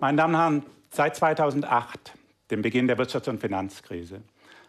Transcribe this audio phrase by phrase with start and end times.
[0.00, 2.14] Meine Damen und Herren, seit 2008,
[2.50, 4.22] dem Beginn der Wirtschafts- und Finanzkrise,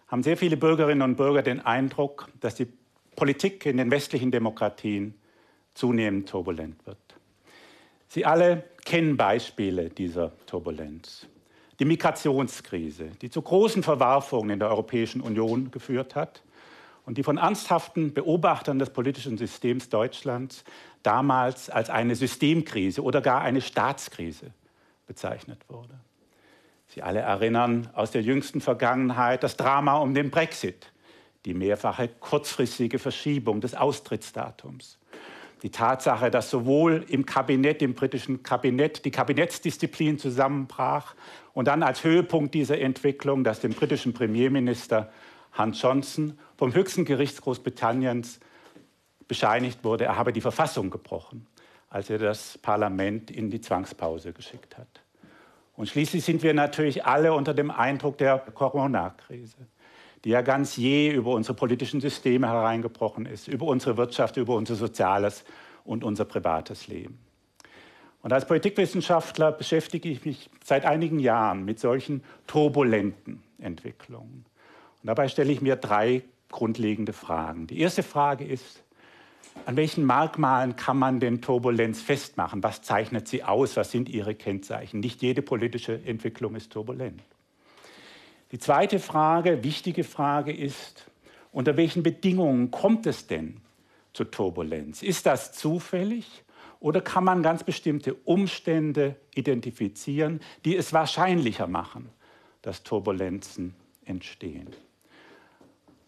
[0.09, 2.67] haben sehr viele Bürgerinnen und Bürger den Eindruck, dass die
[3.15, 5.15] Politik in den westlichen Demokratien
[5.73, 6.97] zunehmend turbulent wird.
[8.09, 11.27] Sie alle kennen Beispiele dieser Turbulenz.
[11.79, 16.43] Die Migrationskrise, die zu großen Verwerfungen in der Europäischen Union geführt hat
[17.05, 20.65] und die von ernsthaften Beobachtern des politischen Systems Deutschlands
[21.03, 24.51] damals als eine Systemkrise oder gar eine Staatskrise
[25.11, 25.99] bezeichnet wurde.
[26.87, 30.93] Sie alle erinnern aus der jüngsten Vergangenheit das Drama um den Brexit,
[31.43, 34.99] die mehrfache kurzfristige Verschiebung des Austrittsdatums,
[35.63, 41.13] die Tatsache, dass sowohl im Kabinett, im britischen Kabinett, die Kabinettsdisziplin zusammenbrach
[41.51, 45.11] und dann als Höhepunkt dieser Entwicklung, dass dem britischen Premierminister
[45.51, 48.39] Hans Johnson vom höchsten Gericht Großbritanniens
[49.27, 51.47] bescheinigt wurde, er habe die Verfassung gebrochen,
[51.91, 54.87] als er das Parlament in die Zwangspause geschickt hat.
[55.75, 59.57] Und schließlich sind wir natürlich alle unter dem Eindruck der Corona-Krise,
[60.23, 64.75] die ja ganz je über unsere politischen Systeme hereingebrochen ist, über unsere Wirtschaft, über unser
[64.75, 65.43] soziales
[65.83, 67.19] und unser privates Leben.
[68.21, 74.45] Und als Politikwissenschaftler beschäftige ich mich seit einigen Jahren mit solchen turbulenten Entwicklungen.
[75.01, 77.67] Und dabei stelle ich mir drei grundlegende Fragen.
[77.67, 78.81] Die erste Frage ist,
[79.65, 82.63] an welchen Merkmalen kann man denn Turbulenz festmachen?
[82.63, 83.77] Was zeichnet sie aus?
[83.77, 84.99] Was sind ihre Kennzeichen?
[84.99, 87.21] Nicht jede politische Entwicklung ist turbulent.
[88.51, 91.05] Die zweite Frage, wichtige Frage ist,
[91.51, 93.61] unter welchen Bedingungen kommt es denn
[94.13, 95.03] zur Turbulenz?
[95.03, 96.43] Ist das zufällig
[96.79, 102.09] oder kann man ganz bestimmte Umstände identifizieren, die es wahrscheinlicher machen,
[102.61, 103.75] dass Turbulenzen
[104.05, 104.69] entstehen?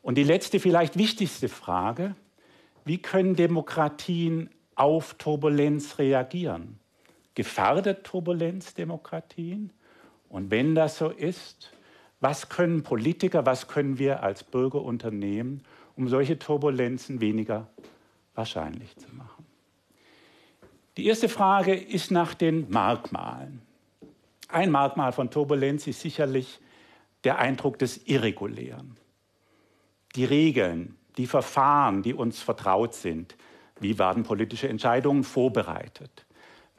[0.02, 2.16] Und die letzte, vielleicht wichtigste Frage,
[2.86, 6.80] wie können Demokratien auf Turbulenz reagieren?
[7.36, 9.72] Gefährdet Turbulenz Demokratien?
[10.30, 11.72] Und wenn das so ist,
[12.20, 15.64] was können Politiker, was können wir als Bürger unternehmen,
[15.96, 17.68] um solche Turbulenzen weniger
[18.34, 19.46] wahrscheinlich zu machen?
[20.98, 23.62] Die erste Frage ist nach den Merkmalen.
[24.48, 26.60] Ein Merkmal von Turbulenz ist sicherlich
[27.24, 28.98] der Eindruck des Irregulären.
[30.16, 33.36] Die Regeln, die Verfahren, die uns vertraut sind.
[33.80, 36.26] Wie werden politische Entscheidungen vorbereitet?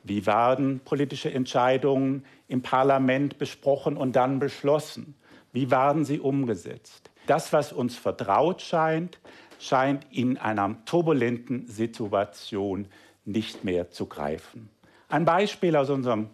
[0.03, 5.15] Wie werden politische Entscheidungen im Parlament besprochen und dann beschlossen?
[5.53, 7.11] Wie werden sie umgesetzt?
[7.27, 9.19] Das, was uns vertraut scheint,
[9.59, 12.87] scheint in einer turbulenten Situation
[13.25, 14.69] nicht mehr zu greifen.
[15.09, 16.29] Ein Beispiel aus unserem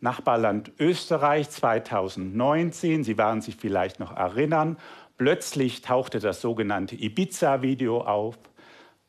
[0.00, 3.04] Nachbarland Österreich 2019.
[3.04, 4.76] Sie werden sich vielleicht noch erinnern.
[5.22, 8.36] Plötzlich tauchte das sogenannte Ibiza-Video auf,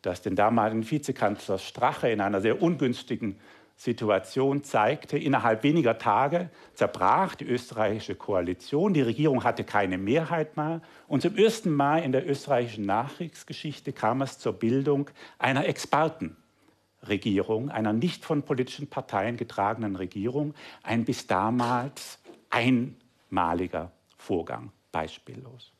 [0.03, 3.39] das den damaligen Vizekanzler Strache in einer sehr ungünstigen
[3.75, 5.17] Situation zeigte.
[5.17, 8.93] Innerhalb weniger Tage zerbrach die österreichische Koalition.
[8.93, 10.83] Die Regierung hatte keine Mehrheit mehr.
[11.07, 15.09] Und zum ersten Mal in der österreichischen Nachkriegsgeschichte kam es zur Bildung
[15.39, 20.53] einer Expertenregierung, einer nicht von politischen Parteien getragenen Regierung.
[20.83, 22.19] Ein bis damals
[22.51, 25.72] einmaliger Vorgang, beispiellos.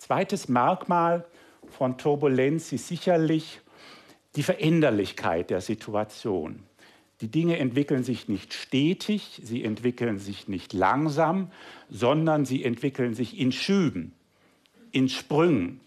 [0.00, 1.26] Zweites Merkmal
[1.68, 3.60] von Turbulenz ist sicherlich
[4.34, 6.62] die Veränderlichkeit der Situation.
[7.20, 11.52] Die Dinge entwickeln sich nicht stetig, sie entwickeln sich nicht langsam,
[11.90, 14.14] sondern sie entwickeln sich in Schüben,
[14.90, 15.80] in Sprüngen,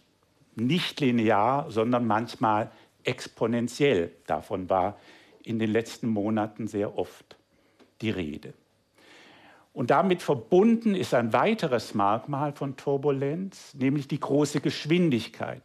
[0.56, 2.70] nicht linear, sondern manchmal
[3.04, 4.12] exponentiell.
[4.28, 5.00] Davon war
[5.44, 7.36] in den letzten Monaten sehr oft
[8.02, 8.54] die Rede.
[9.74, 15.64] Und damit verbunden ist ein weiteres Merkmal von Turbulenz, nämlich die große Geschwindigkeit,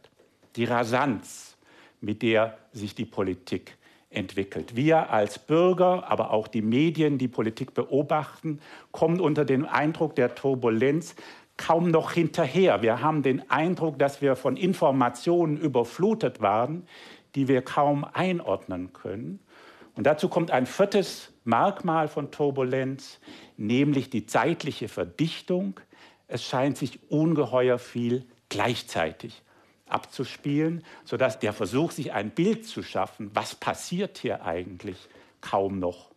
[0.55, 1.57] die Rasanz,
[2.01, 3.77] mit der sich die Politik
[4.09, 4.75] entwickelt.
[4.75, 8.59] Wir als Bürger, aber auch die Medien, die Politik beobachten,
[8.91, 11.15] kommen unter den Eindruck der Turbulenz
[11.57, 12.81] kaum noch hinterher.
[12.81, 16.87] Wir haben den Eindruck, dass wir von Informationen überflutet waren,
[17.35, 19.39] die wir kaum einordnen können.
[19.99, 23.19] Und dazu kommt ein viertes Merkmal von Turbulenz,
[23.57, 25.77] nämlich die zeitliche Verdichtung.
[26.29, 29.41] Es scheint sich ungeheuer viel gleichzeitig
[29.87, 35.09] abzuspielen, sodass der Versuch, sich ein Bild zu schaffen, was passiert hier eigentlich,
[35.41, 36.11] kaum noch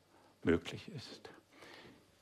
[0.44, 1.30] möglich ist.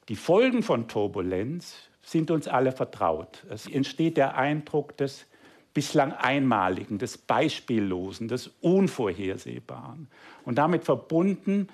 [0.08, 3.44] Die Folgen von Turbulenz sind uns alle vertraut.
[3.50, 5.26] Es entsteht der Eindruck des
[5.74, 10.08] bislang Einmaligen, des Beispiellosen, des Unvorhersehbaren.
[10.44, 11.68] Und damit verbunden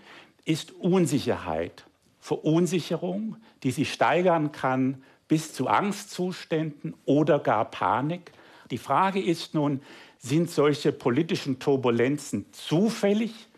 [0.45, 1.85] ist Unsicherheit,
[2.21, 8.33] Verunsicherung, die sich steigern kann bis zu Angstzuständen oder gar Panik.
[8.71, 9.81] Die Frage ist nun,
[10.19, 13.49] sind solche politischen Turbulenzen zufällig?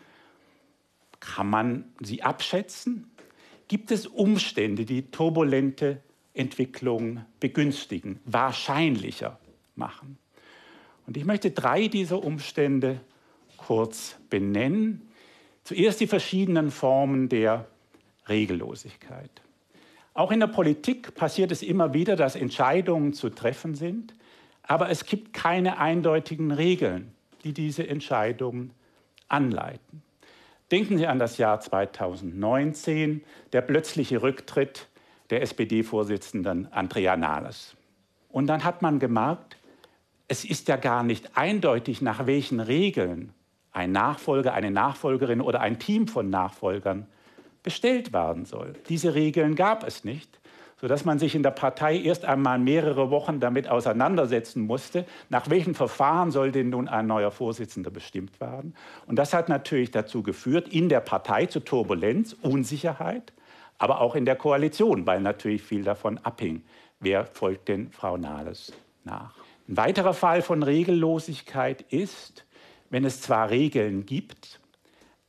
[1.19, 3.09] Kann man sie abschätzen?
[3.69, 6.01] gibt es Umstände, die turbulente
[6.33, 9.39] Entwicklungen begünstigen, wahrscheinlicher
[9.75, 10.17] machen.
[11.09, 12.99] Und ich möchte drei dieser Umstände
[13.57, 15.09] kurz benennen.
[15.63, 17.65] Zuerst die verschiedenen Formen der
[18.27, 19.31] Regellosigkeit.
[20.13, 24.13] Auch in der Politik passiert es immer wieder, dass Entscheidungen zu treffen sind,
[24.61, 27.11] aber es gibt keine eindeutigen Regeln,
[27.43, 28.69] die diese Entscheidungen
[29.29, 30.03] anleiten.
[30.69, 34.87] Denken Sie an das Jahr 2019, der plötzliche Rücktritt
[35.31, 37.75] der SPD-Vorsitzenden Andrea Nahles.
[38.29, 39.58] Und dann hat man gemerkt,
[40.29, 43.33] es ist ja gar nicht eindeutig, nach welchen Regeln
[43.71, 47.07] ein Nachfolger, eine Nachfolgerin oder ein Team von Nachfolgern
[47.63, 48.73] bestellt werden soll.
[48.89, 50.39] Diese Regeln gab es nicht,
[50.79, 55.73] sodass man sich in der Partei erst einmal mehrere Wochen damit auseinandersetzen musste, nach welchen
[55.73, 58.75] Verfahren soll denn nun ein neuer Vorsitzender bestimmt werden.
[59.07, 63.33] Und das hat natürlich dazu geführt, in der Partei zu Turbulenz, Unsicherheit,
[63.79, 66.61] aber auch in der Koalition, weil natürlich viel davon abhing,
[66.99, 68.71] wer folgt denn Frau Nahles
[69.03, 69.48] nach.
[69.69, 72.43] Ein weiterer Fall von Regellosigkeit ist,
[72.89, 74.59] wenn es zwar Regeln gibt,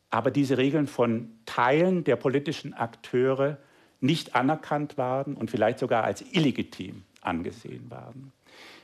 [0.09, 3.59] aber diese Regeln von Teilen der politischen Akteure
[4.01, 8.33] nicht anerkannt werden und vielleicht sogar als illegitim angesehen werden.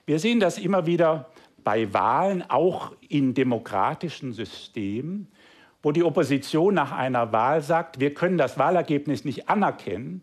[0.04, 1.30] Wir sehen das immer wieder
[1.64, 5.26] bei Wahlen, auch in demokratischen Systemen,
[5.82, 10.22] wo die Opposition nach einer Wahl sagt, wir können das Wahlergebnis nicht anerkennen,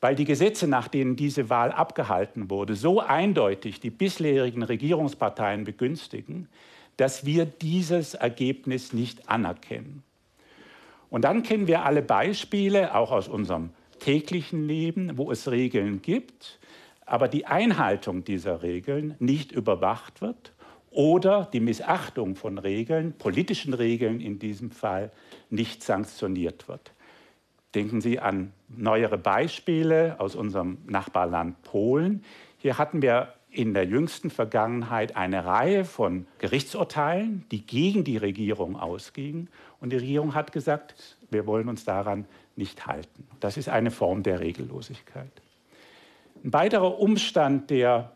[0.00, 6.48] weil die Gesetze, nach denen diese Wahl abgehalten wurde, so eindeutig die bisherigen Regierungsparteien begünstigen,
[6.96, 10.02] dass wir dieses Ergebnis nicht anerkennen.
[11.10, 13.70] Und dann kennen wir alle Beispiele, auch aus unserem
[14.00, 16.58] täglichen Leben, wo es Regeln gibt,
[17.06, 20.52] aber die Einhaltung dieser Regeln nicht überwacht wird
[20.90, 25.12] oder die Missachtung von Regeln, politischen Regeln in diesem Fall,
[25.50, 26.92] nicht sanktioniert wird.
[27.76, 32.24] Denken Sie an neuere Beispiele aus unserem Nachbarland Polen.
[32.56, 38.76] Hier hatten wir in der jüngsten Vergangenheit eine Reihe von Gerichtsurteilen, die gegen die Regierung
[38.76, 39.50] ausgingen.
[39.78, 42.24] Und die Regierung hat gesagt, wir wollen uns daran
[42.56, 43.28] nicht halten.
[43.40, 45.30] Das ist eine Form der Regellosigkeit.
[46.44, 48.12] Ein weiterer Umstand, der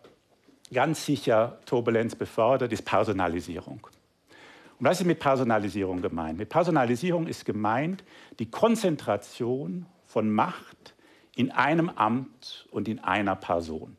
[0.72, 3.86] ganz sicher Turbulenz befördert, ist Personalisierung.
[4.80, 6.38] Und was ist mit Personalisierung gemeint?
[6.38, 8.02] Mit Personalisierung ist gemeint
[8.38, 10.94] die Konzentration von Macht
[11.36, 13.98] in einem Amt und in einer Person.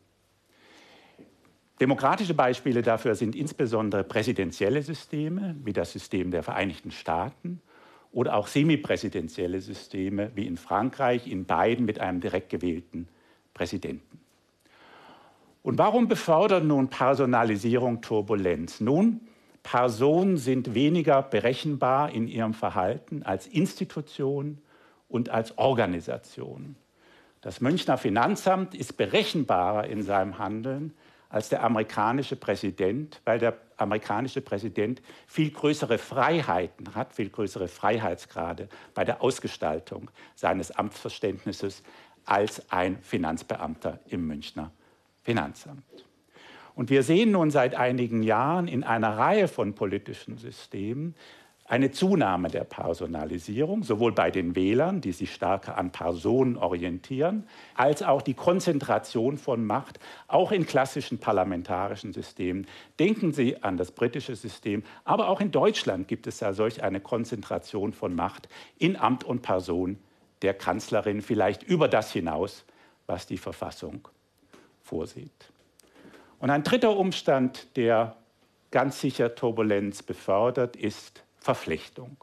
[1.80, 7.62] Demokratische Beispiele dafür sind insbesondere präsidentielle Systeme, wie das System der Vereinigten Staaten,
[8.12, 13.07] oder auch semipräsidentielle Systeme, wie in Frankreich, in beiden mit einem direkt gewählten
[13.54, 14.19] Präsidenten.
[15.62, 18.81] Und warum befördert nun Personalisierung Turbulenz?
[18.81, 19.22] Nun,
[19.63, 24.60] Personen sind weniger berechenbar in ihrem Verhalten als Institution
[25.08, 26.75] und als Organisation.
[27.42, 30.94] Das Münchner Finanzamt ist berechenbarer in seinem Handeln
[31.30, 38.68] als der amerikanische Präsident, weil der amerikanische Präsident viel größere Freiheiten hat, viel größere Freiheitsgrade
[38.94, 41.84] bei der Ausgestaltung seines Amtsverständnisses
[42.25, 44.72] als ein Finanzbeamter im Münchner
[45.22, 45.84] Finanzamt.
[46.76, 51.16] Und wir sehen nun seit einigen Jahren in einer Reihe von politischen Systemen,
[51.72, 58.04] eine Zunahme der Personalisierung, sowohl bei den Wählern, die sich stärker an Personen orientieren, als
[58.04, 59.98] auch die Konzentration von Macht,
[60.28, 62.68] auch in klassischen parlamentarischen Systemen.
[63.00, 67.00] Denken Sie an das britische System, aber auch in Deutschland gibt es ja solch eine
[67.00, 69.98] Konzentration von Macht in Amt und Person
[70.42, 72.66] der Kanzlerin, vielleicht über das hinaus,
[73.06, 74.10] was die Verfassung
[74.82, 75.50] vorsieht.
[76.41, 78.15] Und ein dritter Umstand, der
[78.71, 82.17] ganz sicher Turbulenz befördert, ist Verflechtung.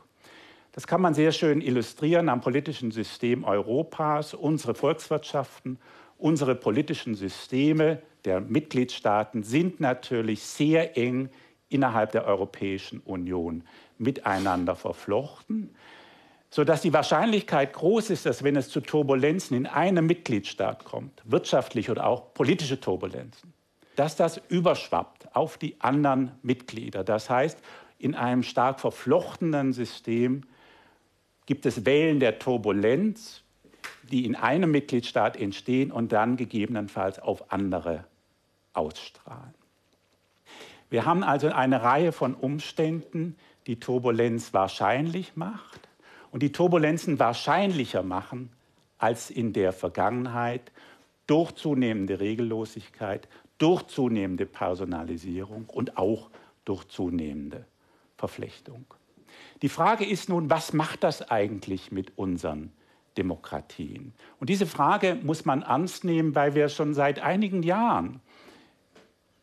[0.72, 4.34] Das kann man sehr schön illustrieren am politischen System Europas.
[4.34, 5.78] Unsere Volkswirtschaften,
[6.18, 11.30] unsere politischen Systeme der Mitgliedstaaten sind natürlich sehr eng
[11.68, 13.62] innerhalb der Europäischen Union
[13.98, 15.76] miteinander verflochten,
[16.50, 21.92] sodass die Wahrscheinlichkeit groß ist, dass wenn es zu Turbulenzen in einem Mitgliedstaat kommt, wirtschaftliche
[21.92, 23.52] oder auch politische Turbulenzen,
[23.98, 27.02] dass das überschwappt auf die anderen Mitglieder.
[27.02, 27.58] Das heißt,
[27.98, 30.42] in einem stark verflochtenen System
[31.46, 33.42] gibt es Wellen der Turbulenz,
[34.08, 38.04] die in einem Mitgliedstaat entstehen und dann gegebenenfalls auf andere
[38.72, 39.54] ausstrahlen.
[40.90, 43.36] Wir haben also eine Reihe von Umständen,
[43.66, 45.88] die Turbulenz wahrscheinlich macht
[46.30, 48.50] und die Turbulenzen wahrscheinlicher machen
[48.96, 50.70] als in der Vergangenheit
[51.26, 53.28] durch zunehmende Regellosigkeit,
[53.58, 56.30] durch zunehmende Personalisierung und auch
[56.64, 57.66] durch zunehmende
[58.16, 58.84] Verflechtung.
[59.62, 62.72] Die Frage ist nun, was macht das eigentlich mit unseren
[63.16, 64.12] Demokratien?
[64.38, 68.20] Und diese Frage muss man ernst nehmen, weil wir schon seit einigen Jahren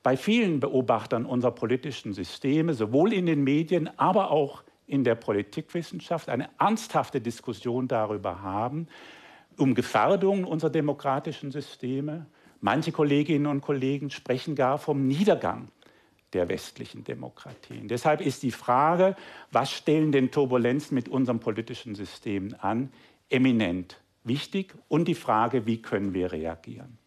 [0.03, 6.29] bei vielen Beobachtern unserer politischen Systeme, sowohl in den Medien, aber auch in der Politikwissenschaft,
[6.29, 8.87] eine ernsthafte Diskussion darüber haben,
[9.57, 12.27] um Gefährdungen unserer demokratischen Systeme.
[12.61, 15.69] Manche Kolleginnen und Kollegen sprechen gar vom Niedergang
[16.33, 17.87] der westlichen Demokratien.
[17.87, 19.15] Deshalb ist die Frage,
[19.51, 22.91] was stellen denn Turbulenzen mit unserem politischen System an,
[23.29, 26.97] eminent wichtig und die Frage, wie können wir reagieren.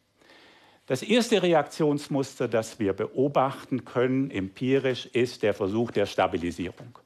[0.87, 6.99] Das erste Reaktionsmuster, das wir beobachten können, empirisch, ist der Versuch der Stabilisierung.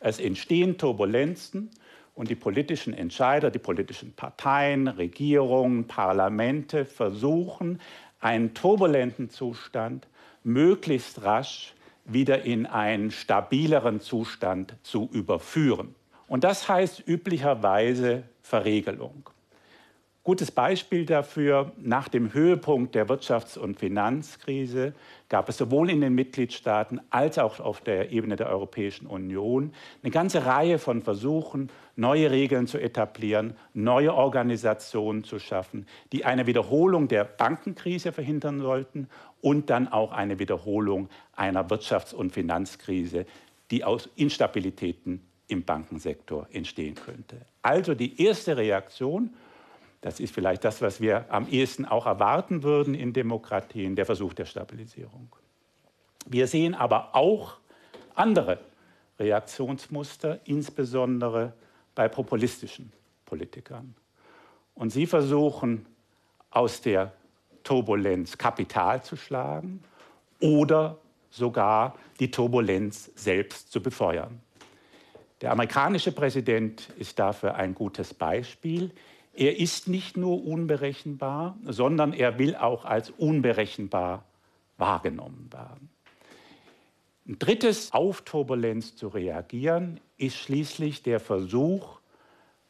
[0.00, 1.70] Es entstehen Turbulenzen
[2.18, 7.80] und die politischen Entscheider, die politischen Parteien, Regierungen, Parlamente versuchen,
[8.18, 10.08] einen turbulenten Zustand
[10.42, 15.94] möglichst rasch wieder in einen stabileren Zustand zu überführen.
[16.26, 19.30] Und das heißt üblicherweise Verregelung.
[20.28, 24.92] Gutes Beispiel dafür, nach dem Höhepunkt der Wirtschafts- und Finanzkrise
[25.30, 30.10] gab es sowohl in den Mitgliedstaaten als auch auf der Ebene der Europäischen Union eine
[30.10, 37.08] ganze Reihe von Versuchen, neue Regeln zu etablieren, neue Organisationen zu schaffen, die eine Wiederholung
[37.08, 39.08] der Bankenkrise verhindern sollten
[39.40, 43.24] und dann auch eine Wiederholung einer Wirtschafts- und Finanzkrise,
[43.70, 47.46] die aus Instabilitäten im Bankensektor entstehen könnte.
[47.62, 49.30] Also die erste Reaktion
[50.00, 54.32] das ist vielleicht das, was wir am ehesten auch erwarten würden in Demokratien, der Versuch
[54.32, 55.34] der Stabilisierung.
[56.26, 57.56] Wir sehen aber auch
[58.14, 58.58] andere
[59.18, 61.52] Reaktionsmuster, insbesondere
[61.94, 62.92] bei populistischen
[63.24, 63.94] Politikern.
[64.74, 65.86] Und sie versuchen
[66.50, 67.12] aus der
[67.64, 69.82] Turbulenz Kapital zu schlagen
[70.40, 70.98] oder
[71.30, 74.40] sogar die Turbulenz selbst zu befeuern.
[75.40, 78.90] Der amerikanische Präsident ist dafür ein gutes Beispiel.
[79.34, 84.24] Er ist nicht nur unberechenbar, sondern er will auch als unberechenbar
[84.78, 85.90] wahrgenommen werden.
[87.26, 92.00] Ein drittes, auf Turbulenz zu reagieren, ist schließlich der Versuch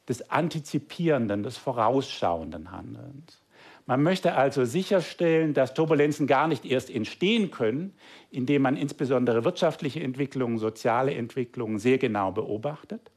[0.08, 3.40] des antizipierenden, des vorausschauenden Handelns.
[3.86, 7.94] Man möchte also sicherstellen, dass Turbulenzen gar nicht erst entstehen können,
[8.30, 13.10] indem man insbesondere wirtschaftliche Entwicklungen, soziale Entwicklungen sehr genau beobachtet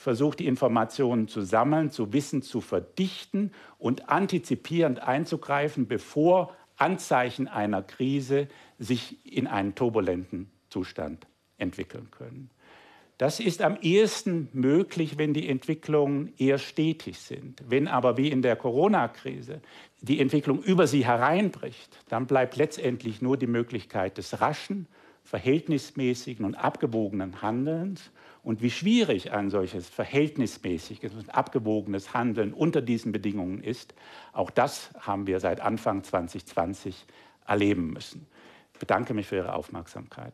[0.00, 7.82] versucht, die Informationen zu sammeln, zu Wissen zu verdichten und antizipierend einzugreifen, bevor Anzeichen einer
[7.82, 11.26] Krise sich in einen turbulenten Zustand
[11.58, 12.48] entwickeln können.
[13.18, 17.62] Das ist am ehesten möglich, wenn die Entwicklungen eher stetig sind.
[17.68, 19.60] Wenn aber wie in der Corona-Krise
[20.00, 24.86] die Entwicklung über sie hereinbricht, dann bleibt letztendlich nur die Möglichkeit des raschen,
[25.24, 28.10] verhältnismäßigen und abgewogenen Handelns.
[28.42, 33.94] Und wie schwierig ein solches verhältnismäßiges und abgewogenes Handeln unter diesen Bedingungen ist,
[34.32, 37.06] auch das haben wir seit Anfang 2020
[37.46, 38.26] erleben müssen.
[38.72, 40.32] Ich bedanke mich für Ihre Aufmerksamkeit.